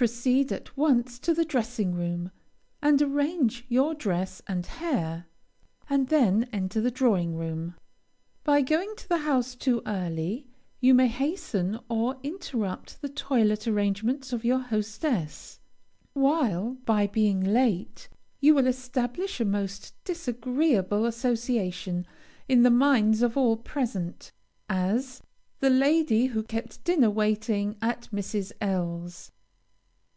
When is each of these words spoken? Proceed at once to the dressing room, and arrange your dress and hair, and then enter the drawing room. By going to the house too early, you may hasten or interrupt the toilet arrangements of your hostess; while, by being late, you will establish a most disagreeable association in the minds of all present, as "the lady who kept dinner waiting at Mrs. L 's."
Proceed 0.00 0.50
at 0.50 0.78
once 0.78 1.18
to 1.18 1.34
the 1.34 1.44
dressing 1.44 1.92
room, 1.94 2.30
and 2.80 3.02
arrange 3.02 3.66
your 3.68 3.92
dress 3.94 4.40
and 4.46 4.64
hair, 4.64 5.26
and 5.90 6.08
then 6.08 6.48
enter 6.54 6.80
the 6.80 6.90
drawing 6.90 7.36
room. 7.36 7.74
By 8.42 8.62
going 8.62 8.94
to 8.96 9.08
the 9.10 9.18
house 9.18 9.54
too 9.54 9.82
early, 9.84 10.48
you 10.80 10.94
may 10.94 11.08
hasten 11.08 11.78
or 11.90 12.16
interrupt 12.22 13.02
the 13.02 13.10
toilet 13.10 13.68
arrangements 13.68 14.32
of 14.32 14.42
your 14.42 14.60
hostess; 14.60 15.60
while, 16.14 16.76
by 16.86 17.06
being 17.06 17.42
late, 17.42 18.08
you 18.40 18.54
will 18.54 18.68
establish 18.68 19.38
a 19.38 19.44
most 19.44 19.94
disagreeable 20.04 21.04
association 21.04 22.06
in 22.48 22.62
the 22.62 22.70
minds 22.70 23.20
of 23.20 23.36
all 23.36 23.58
present, 23.58 24.32
as 24.66 25.20
"the 25.58 25.68
lady 25.68 26.24
who 26.28 26.42
kept 26.42 26.84
dinner 26.84 27.10
waiting 27.10 27.76
at 27.82 28.08
Mrs. 28.10 28.50
L 28.62 29.06
's." 29.06 29.30